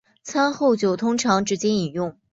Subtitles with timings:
[0.23, 2.17] 餐后酒通常直接饮用。